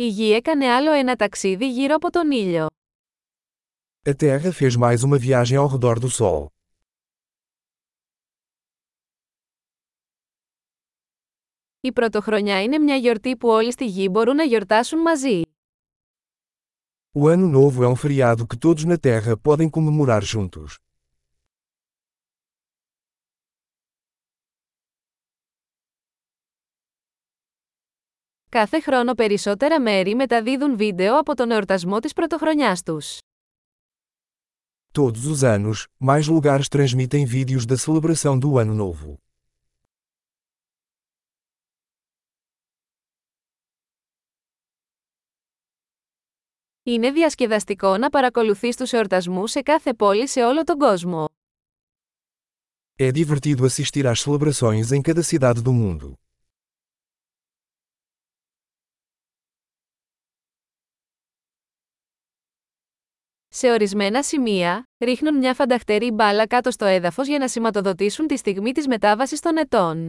[0.00, 2.66] Η γη έκανε άλλο ένα ταξίδι γύρω από τον ήλιο.
[4.04, 6.46] A Terra fez mais uma viagem ao redor do Sol.
[11.80, 15.42] Η πρωτοχρονιά είναι μια γιορτή που όλοι στη γη μπορούν να γιορτάσουν μαζί.
[17.12, 20.87] O Ano Novo é um feriado que todos na Terra podem comemorar juntos.
[28.50, 33.18] Κάθε χρόνο περισσότερα μέρη μεταδίδουν βίντεο από τον εορτασμό της πρωτοχρονιάς τους.
[34.92, 39.18] Todos os anos, mais lugares transmitem vídeos da celebração do Ano Novo.
[46.82, 51.28] Είναι διασκεδαστικό να παρακολουθείς τους εορτασμούς σε κάθε πόλη σε όλο τον κόσμο.
[53.00, 56.27] É divertido assistir às celebrações em cada cidade do mundo.
[63.60, 68.72] Σε ορισμένα σημεία, ρίχνουν μια φανταχτερή μπάλα κάτω στο έδαφος για να σηματοδοτήσουν τη στιγμή
[68.72, 70.08] της μετάβασης των ετών.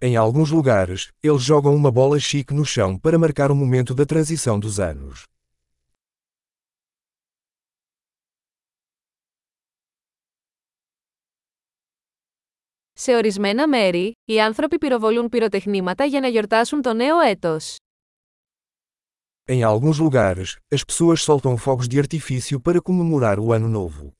[0.00, 4.04] Em alguns lugares, eles jogam uma bola chique no chão para marcar o momento da
[4.04, 5.22] transição dos anos.
[12.92, 17.76] Σε ορισμένα μέρη, οι άνθρωποι πυροβολούν πυροτεχνήματα για να γιορτάσουν το νέο έτος.
[19.47, 24.13] Em alguns lugares, as pessoas soltam fogos de artifício para comemorar o Ano Novo.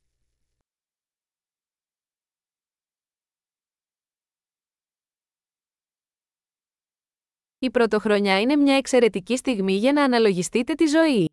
[7.59, 11.29] Η πρωτοχρονιά είναι μια εξαιρετική στιγμή για να αναλογιστείτε τη ζωή.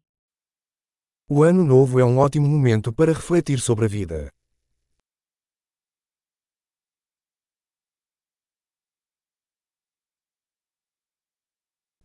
[1.32, 4.33] O Ano Novo é um ótimo momento para refletir sobre a vida.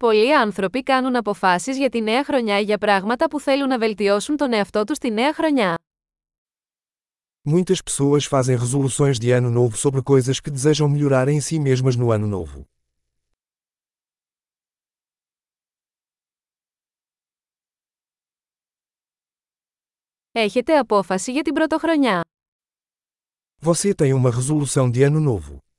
[0.01, 4.53] Πολλοί άνθρωποι κάνουν αποφάσεις για τη νέα χρονιά για πράγματα που θέλουν να βελτιώσουν τον
[4.53, 5.75] εαυτό τους τη νέα χρονιά.
[7.49, 11.97] Muitas pessoas fazem resoluções de ano novo sobre coisas que desejam melhorar em si mesmas
[11.97, 12.65] no ano novo.
[20.33, 22.21] Έχετε απόφαση για την πρωτοχρονιά.
[23.63, 25.70] Você tem uma resolução de ano novo.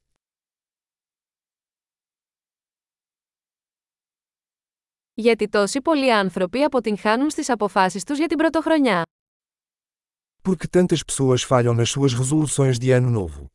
[5.21, 9.01] Γιατί τόσοι πολλοί άνθρωποι αποτυγχάνουν στις αποφάσεις τους για την πρωτοχρονιά.
[10.43, 13.45] Porque tantas pessoas falham nas suas resoluções de ano novo.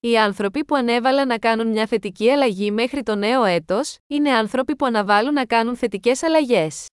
[0.00, 4.76] Οι άνθρωποι που ανέβαλαν να κάνουν μια θετική αλλαγή μέχρι το νέο έτος, είναι άνθρωποι
[4.76, 6.86] που αναβάλουν να κάνουν θετικές αλλαγές.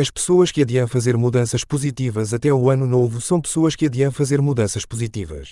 [0.00, 4.12] As pessoas que adiam fazer mudanças positivas até o ano novo são pessoas que adiam
[4.12, 5.46] fazer mudanças positivas.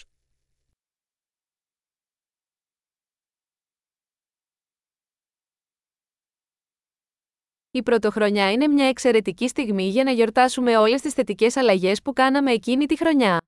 [7.77, 12.53] Η πρωτοχρονιά είναι μια εξαιρετική στιγμή για να γιορτάσουμε όλες τις θετικές αλλαγές που κάναμε
[12.53, 13.41] εκείνη τη χρονιά.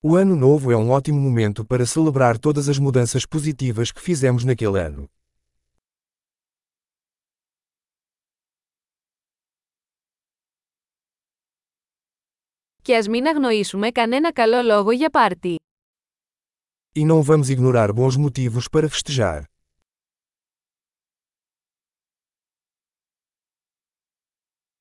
[0.00, 4.44] O ano novo é um ótimo momento para celebrar todas as mudanças positivas que fizemos
[4.44, 5.08] naquele ano.
[12.82, 15.56] Και ας μην αγνοήσουμε κανένα καλό λόγο για πάρτι.
[16.94, 19.57] E não vamos ignorar bons motivos para festejar.